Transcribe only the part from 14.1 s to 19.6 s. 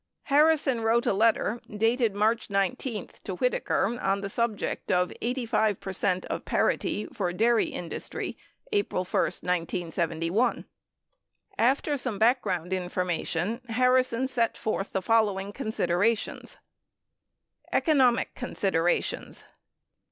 set forth the following con siderations: Economic considerations.